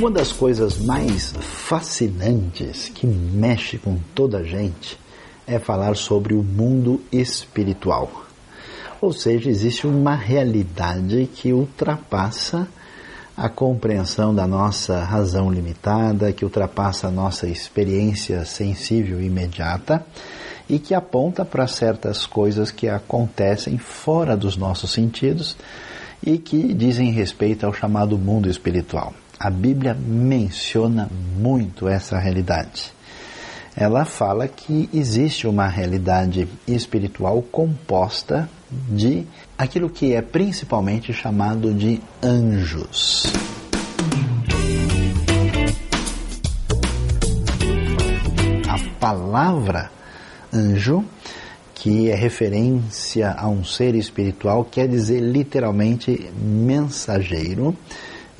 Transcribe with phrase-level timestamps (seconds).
[0.00, 4.98] Uma das coisas mais fascinantes que mexe com toda a gente
[5.46, 8.10] é falar sobre o mundo espiritual.
[8.98, 12.66] Ou seja, existe uma realidade que ultrapassa
[13.36, 20.02] a compreensão da nossa razão limitada, que ultrapassa a nossa experiência sensível imediata
[20.66, 25.58] e que aponta para certas coisas que acontecem fora dos nossos sentidos
[26.24, 29.12] e que dizem respeito ao chamado mundo espiritual.
[29.42, 31.08] A Bíblia menciona
[31.38, 32.92] muito essa realidade.
[33.74, 39.26] Ela fala que existe uma realidade espiritual composta de
[39.56, 43.32] aquilo que é principalmente chamado de anjos.
[48.68, 49.90] A palavra
[50.52, 51.02] anjo,
[51.74, 57.74] que é referência a um ser espiritual, quer dizer literalmente mensageiro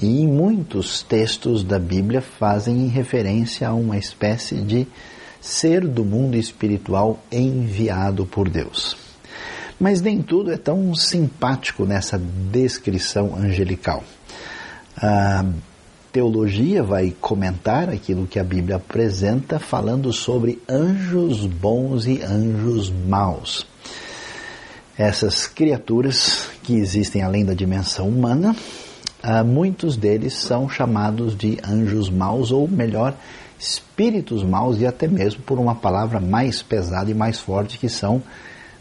[0.03, 4.87] e muitos textos da Bíblia fazem referência a uma espécie de
[5.41, 8.97] ser do mundo espiritual enviado por Deus.
[9.79, 14.03] Mas nem tudo é tão simpático nessa descrição angelical.
[14.97, 15.45] A
[16.11, 23.67] teologia vai comentar aquilo que a Bíblia apresenta, falando sobre anjos bons e anjos maus.
[24.97, 28.55] Essas criaturas que existem além da dimensão humana
[29.23, 33.15] Uh, muitos deles são chamados de anjos maus, ou melhor,
[33.59, 38.23] espíritos maus, e até mesmo por uma palavra mais pesada e mais forte, que são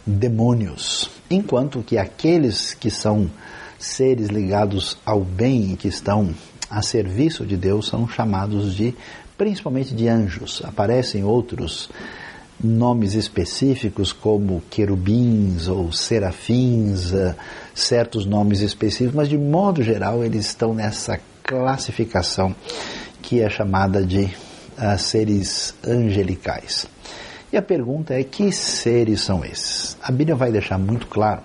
[0.05, 1.09] demônios.
[1.29, 3.29] Enquanto que aqueles que são
[3.77, 6.33] seres ligados ao bem e que estão
[6.69, 8.93] a serviço de Deus são chamados de,
[9.37, 10.61] principalmente de anjos.
[10.63, 11.89] Aparecem outros
[12.61, 17.35] nomes específicos como querubins ou serafins, uh,
[17.73, 22.55] certos nomes específicos, mas de modo geral eles estão nessa classificação
[23.21, 26.86] que é chamada de uh, seres angelicais.
[27.52, 29.97] E a pergunta é: que seres são esses?
[30.02, 31.41] A Bíblia vai deixar muito claro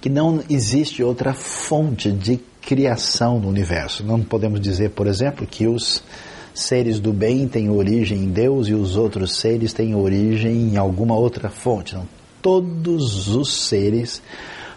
[0.00, 4.04] que não existe outra fonte de criação no universo.
[4.04, 6.02] Não podemos dizer, por exemplo, que os
[6.56, 11.14] seres do bem têm origem em Deus e os outros seres têm origem em alguma
[11.14, 11.94] outra fonte.
[11.94, 12.08] Não.
[12.40, 14.22] Todos os seres,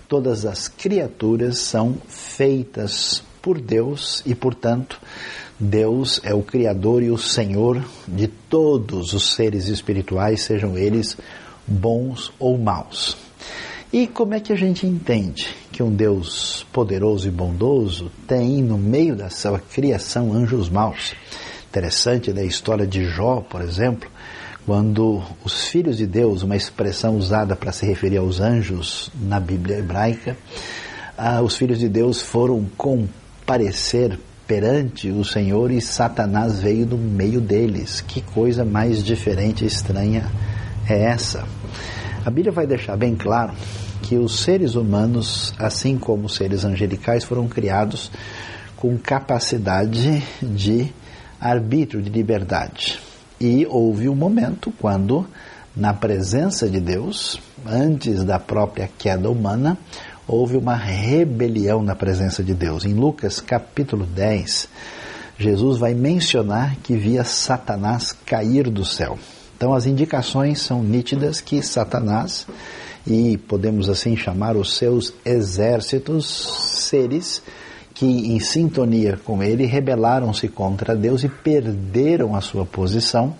[0.07, 4.99] todas as criaturas são feitas por Deus e, portanto,
[5.57, 11.17] Deus é o Criador e o Senhor de todos os seres espirituais, sejam eles
[11.65, 13.17] bons ou maus.
[13.91, 18.77] E como é que a gente entende que um Deus poderoso e bondoso tem no
[18.77, 21.15] meio da sua criação anjos maus?
[21.69, 24.09] Interessante da história de Jó, por exemplo,
[24.65, 29.77] quando os filhos de Deus, uma expressão usada para se referir aos anjos na Bíblia
[29.77, 30.35] hebraica,
[31.15, 37.39] ah, os filhos de Deus foram comparecer perante o Senhor e Satanás veio no meio
[37.39, 38.01] deles.
[38.01, 40.25] Que coisa mais diferente e estranha
[40.89, 41.47] é essa?
[42.25, 43.53] A Bíblia vai deixar bem claro
[44.01, 48.09] que os seres humanos, assim como os seres angelicais, foram criados
[48.75, 50.91] com capacidade de
[51.39, 52.99] arbítrio de liberdade.
[53.39, 55.25] E houve um momento quando,
[55.75, 59.77] na presença de Deus, antes da própria queda humana,
[60.27, 62.85] houve uma rebelião na presença de Deus.
[62.85, 64.67] Em Lucas capítulo 10,
[65.37, 69.17] Jesus vai mencionar que via Satanás cair do céu.
[69.55, 72.45] Então as indicações são nítidas que Satanás
[73.07, 76.27] e podemos assim chamar os seus exércitos,
[76.87, 77.41] seres
[77.99, 83.35] que, em sintonia com ele, rebelaram-se contra Deus e perderam a sua posição,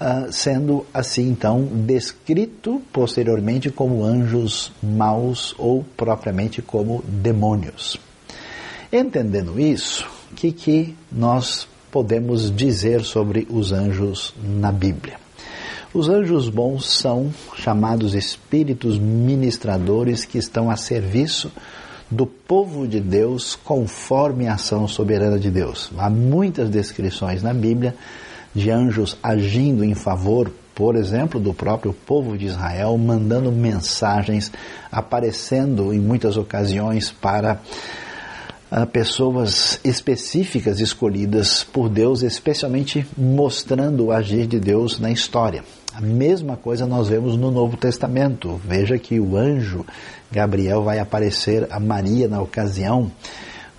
[0.00, 7.98] uh, sendo assim então descrito posteriormente como anjos maus ou propriamente como demônios.
[8.92, 15.16] Entendendo isso, o que, que nós podemos dizer sobre os anjos na Bíblia?
[15.92, 21.50] Os anjos bons são chamados espíritos ministradores que estão a serviço
[22.10, 25.90] do povo de Deus conforme a ação soberana de Deus.
[25.98, 27.94] Há muitas descrições na Bíblia
[28.54, 34.50] de anjos agindo em favor, por exemplo, do próprio povo de Israel, mandando mensagens,
[34.90, 37.60] aparecendo em muitas ocasiões para
[38.70, 45.62] uh, pessoas específicas escolhidas por Deus, especialmente mostrando o agir de Deus na história.
[45.98, 48.54] A mesma coisa nós vemos no Novo Testamento.
[48.64, 49.84] Veja que o anjo
[50.30, 53.10] Gabriel vai aparecer a Maria na ocasião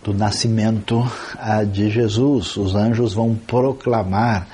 [0.03, 2.57] do nascimento uh, de Jesus.
[2.57, 4.49] Os anjos vão proclamar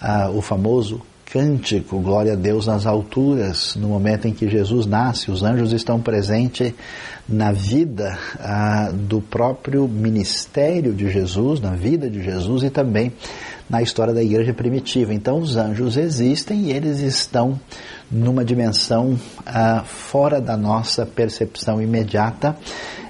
[0.00, 5.30] uh, o famoso cântico, glória a Deus nas alturas, no momento em que Jesus nasce.
[5.30, 6.72] Os anjos estão presentes
[7.28, 13.12] na vida ah, do próprio ministério de Jesus, na vida de Jesus e também
[13.68, 15.12] na história da igreja primitiva.
[15.12, 17.60] Então, os anjos existem e eles estão
[18.10, 22.56] numa dimensão ah, fora da nossa percepção imediata.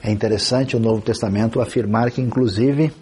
[0.02, 2.92] É interessante o Novo Testamento afirmar que, inclusive,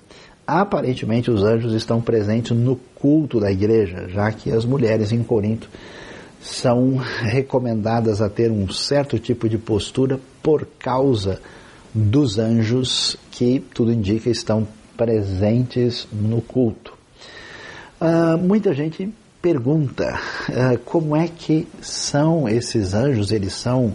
[0.46, 5.68] aparentemente os anjos estão presentes no culto da igreja, já que as mulheres em Corinto
[6.40, 11.40] são recomendadas a ter um certo tipo de postura por causa
[11.92, 16.94] dos anjos que, tudo indica, estão presentes no culto.
[18.00, 19.10] Uh, muita gente
[19.40, 23.94] pergunta uh, como é que são esses anjos, eles são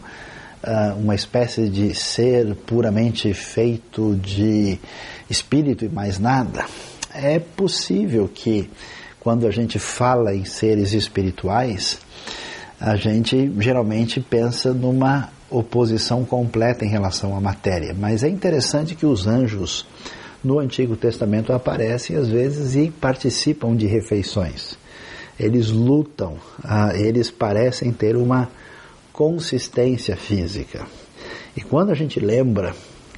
[0.63, 4.80] uh, uma espécie de ser puramente feito de
[5.30, 6.66] espírito e mais nada.
[7.13, 8.69] É possível que,
[9.19, 12.00] quando a gente fala em seres espirituais,
[12.80, 17.94] a gente geralmente pensa numa oposição completa em relação à matéria.
[17.94, 19.86] Mas é interessante que os anjos
[20.44, 24.80] no Antigo Testamento aparecem às vezes e participam de refeições.
[25.40, 28.50] Eles lutam, ah, eles parecem ter uma
[29.13, 30.86] consistência física.
[31.56, 32.74] E quando a gente lembra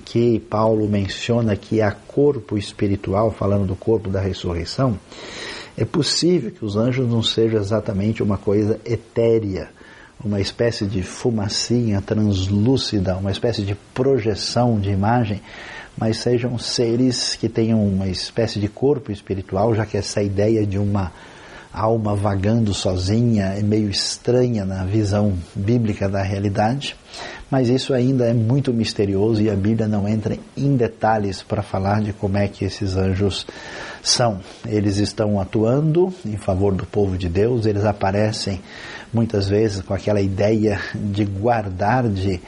[0.05, 4.99] que Paulo menciona que há corpo espiritual, falando do corpo da ressurreição,
[5.77, 9.69] é possível que os anjos não sejam exatamente uma coisa etérea,
[10.23, 15.41] uma espécie de fumacinha translúcida, uma espécie de projeção de imagem,
[15.97, 20.77] mas sejam seres que tenham uma espécie de corpo espiritual, já que essa ideia de
[20.77, 21.11] uma
[21.73, 26.95] alma vagando sozinha é meio estranha na visão bíblica da realidade,
[27.49, 32.01] mas isso ainda é muito misterioso e a Bíblia não entra em detalhes para falar
[32.01, 33.45] de como é que esses anjos
[34.03, 34.39] são.
[34.65, 38.61] Eles estão atuando em favor do povo de Deus, eles aparecem
[39.11, 42.39] muitas vezes com aquela ideia de guardar, de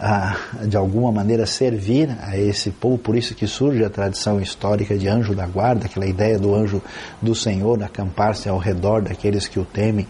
[0.00, 0.34] a,
[0.66, 5.06] de alguma maneira servir a esse povo, por isso que surge a tradição histórica de
[5.06, 6.82] anjo da guarda, aquela ideia do anjo
[7.20, 10.06] do Senhor acampar-se ao redor daqueles que o temem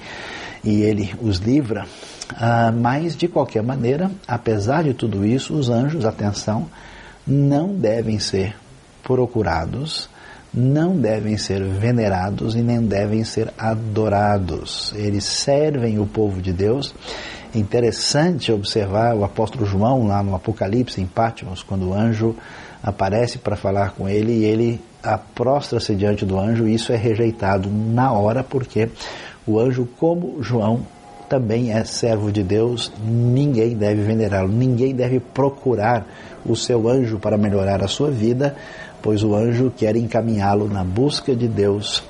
[0.62, 1.86] e ele os livra.
[2.36, 6.68] Ah, mas, de qualquer maneira, apesar de tudo isso, os anjos, atenção,
[7.26, 8.54] não devem ser
[9.02, 10.08] procurados,
[10.54, 14.92] não devem ser venerados e nem devem ser adorados.
[14.94, 16.94] Eles servem o povo de Deus
[17.54, 22.36] interessante observar o apóstolo João lá no Apocalipse, em Pátimos, quando o anjo
[22.82, 24.80] aparece para falar com ele e ele
[25.34, 28.88] prostra-se diante do anjo e isso é rejeitado na hora porque
[29.46, 30.80] o anjo, como João,
[31.28, 36.06] também é servo de Deus, ninguém deve venerá-lo, ninguém deve procurar
[36.44, 38.56] o seu anjo para melhorar a sua vida,
[39.00, 42.02] pois o anjo quer encaminhá-lo na busca de Deus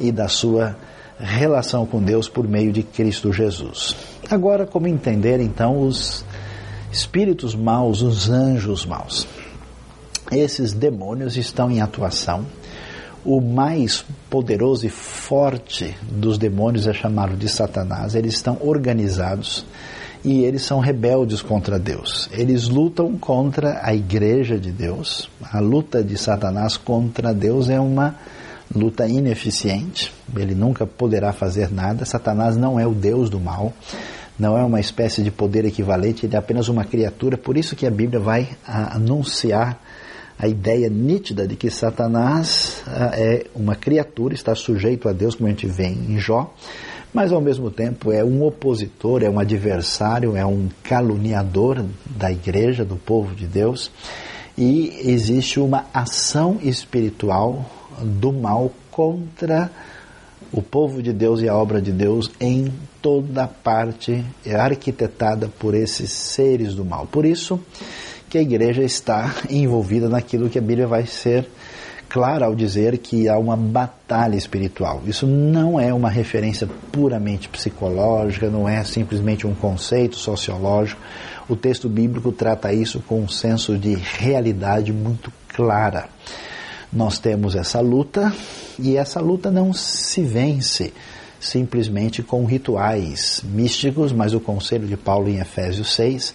[0.00, 0.76] e da sua
[1.18, 3.96] relação com Deus por meio de Cristo Jesus.
[4.30, 6.24] Agora, como entender então os
[6.92, 9.26] espíritos maus, os anjos maus?
[10.30, 12.46] Esses demônios estão em atuação.
[13.24, 18.14] O mais poderoso e forte dos demônios é chamado de Satanás.
[18.14, 19.64] Eles estão organizados
[20.24, 22.28] e eles são rebeldes contra Deus.
[22.32, 25.30] Eles lutam contra a igreja de Deus.
[25.52, 28.16] A luta de Satanás contra Deus é uma
[28.74, 32.04] luta ineficiente, ele nunca poderá fazer nada.
[32.04, 33.72] Satanás não é o Deus do mal,
[34.38, 37.36] não é uma espécie de poder equivalente, ele é apenas uma criatura.
[37.36, 39.80] Por isso que a Bíblia vai anunciar
[40.38, 45.48] a ideia nítida de que Satanás ah, é uma criatura, está sujeito a Deus, como
[45.48, 46.52] a gente vê em Jó,
[47.12, 52.84] mas ao mesmo tempo é um opositor, é um adversário, é um caluniador da igreja,
[52.84, 53.90] do povo de Deus,
[54.58, 57.64] e existe uma ação espiritual
[58.02, 59.70] do mal contra
[60.52, 62.72] o povo de Deus e a obra de Deus em
[63.02, 67.06] toda parte é arquitetada por esses seres do mal.
[67.06, 67.60] Por isso
[68.30, 71.48] que a igreja está envolvida naquilo que a Bíblia vai ser
[72.08, 75.02] clara ao dizer que há uma batalha espiritual.
[75.06, 81.00] Isso não é uma referência puramente psicológica, não é simplesmente um conceito sociológico.
[81.48, 86.08] O texto bíblico trata isso com um senso de realidade muito clara
[86.94, 88.32] nós temos essa luta
[88.78, 90.92] e essa luta não se vence
[91.40, 96.34] simplesmente com rituais místicos, mas o conselho de Paulo em Efésios 6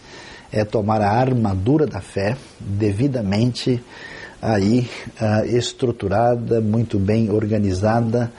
[0.51, 3.81] é tomar a armadura da fé devidamente
[4.41, 4.89] aí
[5.19, 8.31] uh, estruturada, muito bem organizada,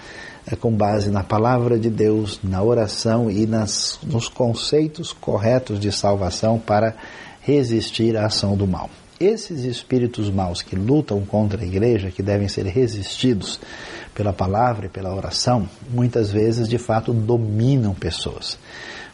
[0.50, 5.90] uh, com base na palavra de Deus, na oração e nas, nos conceitos corretos de
[5.90, 6.94] salvação para
[7.40, 8.90] resistir à ação do mal.
[9.20, 13.60] Esses espíritos maus que lutam contra a igreja, que devem ser resistidos
[14.14, 18.58] pela palavra e pela oração, muitas vezes de fato dominam pessoas.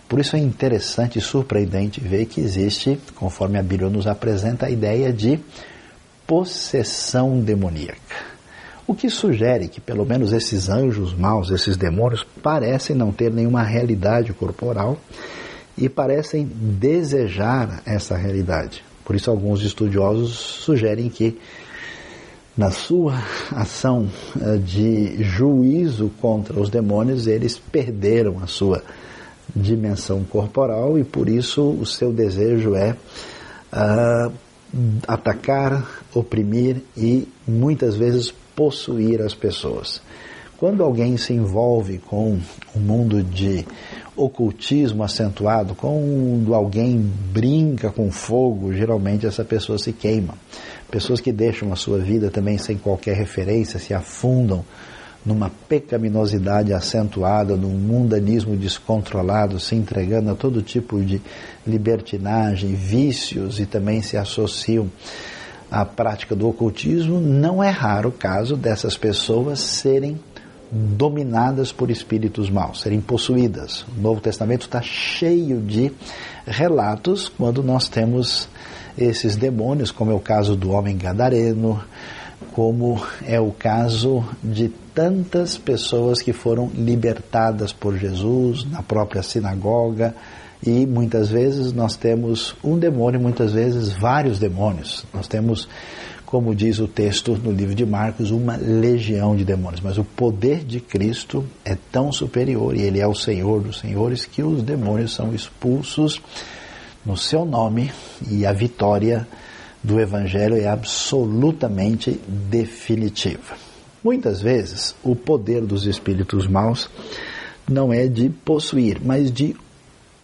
[0.09, 4.71] Por isso é interessante e surpreendente ver que existe, conforme a Bíblia nos apresenta, a
[4.71, 5.41] ideia de
[6.25, 8.37] possessão demoníaca.
[8.87, 13.65] O que sugere que pelo menos esses anjos maus, esses demônios, parecem não ter nenhuma
[13.65, 14.97] realidade corporal
[15.77, 18.86] e parecem desejar essa realidade.
[19.07, 21.39] Por isso, alguns estudiosos sugerem que,
[22.57, 23.15] na sua
[23.53, 24.11] ação
[24.41, 28.83] eh, de juízo contra os demônios, eles perderam a sua
[29.55, 32.97] dimensão corporal e por isso o seu desejo é
[33.73, 34.33] uh,
[35.07, 40.03] atacar, oprimir e muitas vezes possuir as pessoas.
[40.59, 42.39] Quando alguém se envolve com
[42.75, 43.67] um mundo de
[44.17, 50.35] ocultismo acentuado, quando alguém brinca com fogo, geralmente essa pessoa se queima.
[50.91, 54.65] Pessoas que deixam a sua vida também sem qualquer referência, se afundam
[55.27, 61.21] numa pecaminosidade acentuada, num mundanismo descontrolado, se entregando a todo tipo de
[61.67, 64.89] libertinagem, vícios e também se associam
[65.71, 70.19] a prática do ocultismo, não é raro o caso dessas pessoas serem
[70.71, 73.85] dominadas por espíritos maus, serem possuídas.
[73.97, 75.93] O Novo Testamento está cheio de
[76.47, 78.49] relatos quando nós temos
[78.97, 81.83] esses demônios, como é o caso do homem gadareno,
[82.53, 90.15] como é o caso de tantas pessoas que foram libertadas por Jesus na própria sinagoga,
[90.67, 95.05] e muitas vezes nós temos um demônio, muitas vezes vários demônios.
[95.13, 95.69] Nós temos,
[96.27, 99.81] como diz o texto no livro de Marcos, uma legião de demônios.
[99.81, 104.25] Mas o poder de Cristo é tão superior e Ele é o Senhor dos Senhores
[104.25, 106.21] que os demônios são expulsos
[107.05, 107.93] no seu nome
[108.29, 109.27] e a vitória
[109.83, 113.55] do Evangelho é absolutamente definitiva.
[114.03, 116.91] Muitas vezes o poder dos espíritos maus
[117.71, 119.55] não é de possuir, mas de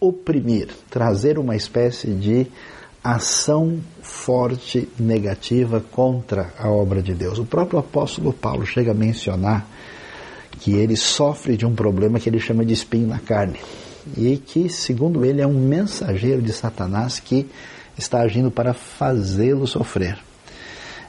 [0.01, 2.47] oprimir, trazer uma espécie de
[3.03, 7.37] ação forte negativa contra a obra de Deus.
[7.37, 9.67] O próprio apóstolo Paulo chega a mencionar
[10.59, 13.59] que ele sofre de um problema que ele chama de espinho na carne
[14.15, 17.49] e que, segundo ele, é um mensageiro de Satanás que
[17.97, 20.17] está agindo para fazê-lo sofrer.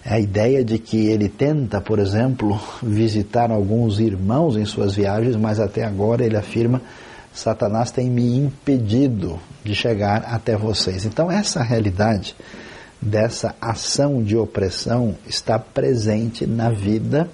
[0.04, 5.34] É a ideia de que ele tenta, por exemplo, visitar alguns irmãos em suas viagens,
[5.36, 6.82] mas até agora ele afirma
[7.34, 11.04] Satanás tem me impedido de chegar até vocês.
[11.04, 12.36] Então, essa realidade
[13.02, 17.28] dessa ação de opressão está presente na vida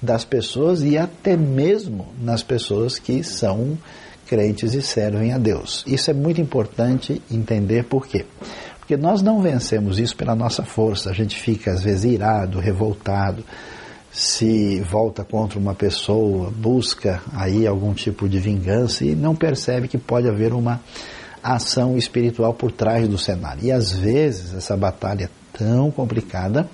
[0.00, 3.78] das pessoas e até mesmo nas pessoas que são
[4.26, 5.82] crentes e servem a Deus.
[5.86, 8.26] Isso é muito importante entender por quê.
[8.78, 13.42] Porque nós não vencemos isso pela nossa força, a gente fica às vezes irado, revoltado,
[14.12, 19.98] se volta contra uma pessoa, busca aí algum tipo de vingança e não percebe que
[19.98, 20.80] pode haver uma
[21.42, 23.64] ação espiritual por trás do cenário.
[23.64, 26.68] E às vezes essa batalha é tão complicada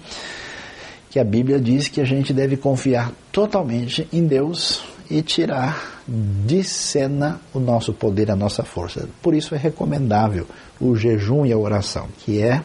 [1.11, 6.65] que a Bíblia diz que a gente deve confiar totalmente em Deus e tirar de
[6.65, 9.07] cena o nosso poder, a nossa força.
[9.21, 10.47] Por isso é recomendável
[10.81, 12.62] o jejum e a oração, que é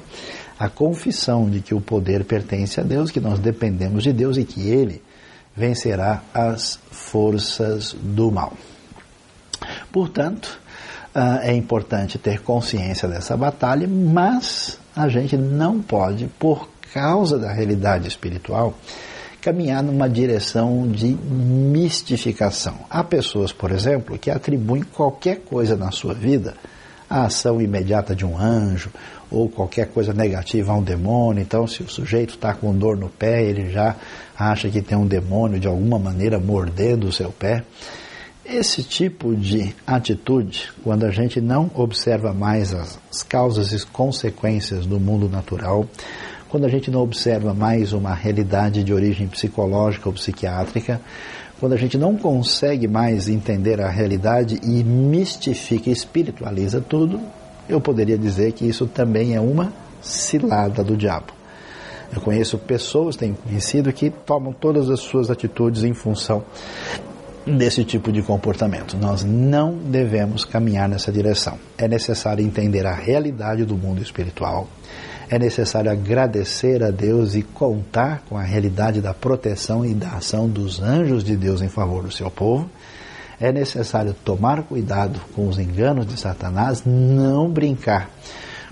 [0.60, 4.44] a confissão de que o poder pertence a Deus, que nós dependemos de Deus e
[4.44, 5.02] que Ele
[5.56, 8.54] vencerá as forças do mal.
[9.92, 10.60] Portanto,
[11.14, 17.52] ah, é importante ter consciência dessa batalha, mas a gente não pode, por causa da
[17.52, 18.76] realidade espiritual,
[19.42, 22.80] caminhar numa direção de mistificação.
[22.90, 26.54] Há pessoas, por exemplo, que atribuem qualquer coisa na sua vida
[27.10, 28.92] à ação imediata de um anjo
[29.30, 31.42] ou qualquer coisa negativa a um demônio.
[31.42, 33.96] Então, se o sujeito está com dor no pé, ele já
[34.38, 37.64] acha que tem um demônio de alguma maneira mordendo o seu pé.
[38.46, 45.00] Esse tipo de atitude, quando a gente não observa mais as causas e consequências do
[45.00, 45.86] mundo natural,
[46.48, 51.02] quando a gente não observa mais uma realidade de origem psicológica ou psiquiátrica,
[51.60, 57.20] quando a gente não consegue mais entender a realidade e mistifica espiritualiza tudo,
[57.70, 61.34] eu poderia dizer que isso também é uma cilada do diabo.
[62.14, 66.44] Eu conheço pessoas, tenho conhecido, que tomam todas as suas atitudes em função
[67.46, 68.98] desse tipo de comportamento.
[68.98, 71.58] Nós não devemos caminhar nessa direção.
[71.78, 74.68] É necessário entender a realidade do mundo espiritual.
[75.30, 80.48] É necessário agradecer a Deus e contar com a realidade da proteção e da ação
[80.48, 82.70] dos anjos de Deus em favor do seu povo
[83.40, 88.10] é necessário tomar cuidado com os enganos de Satanás, não brincar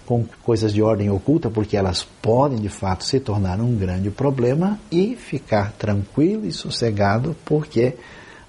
[0.05, 4.79] com coisas de ordem oculta, porque elas podem de fato se tornar um grande problema,
[4.91, 7.95] e ficar tranquilo e sossegado, porque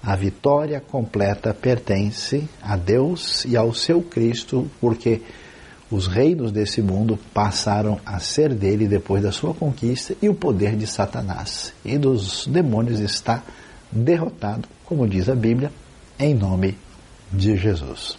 [0.03, 5.21] a vitória completa pertence a Deus e ao seu Cristo, porque
[5.89, 10.75] os reinos desse mundo passaram a ser dele depois da sua conquista e o poder
[10.75, 13.41] de Satanás e dos demônios está
[13.91, 15.71] derrotado, como diz a Bíblia,
[16.19, 16.75] em nome
[17.31, 18.17] de Jesus.